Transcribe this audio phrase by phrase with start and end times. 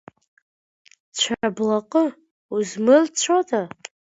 [1.17, 2.03] Цәаблаҟы,
[2.55, 3.61] узмырцәода…